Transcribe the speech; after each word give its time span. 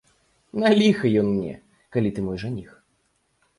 На 0.63 0.71
ліха 0.79 1.11
ён 1.25 1.29
мне, 1.35 1.53
калі 1.97 2.09
ты 2.17 2.27
мой 2.31 2.37
жаніх. 2.47 2.71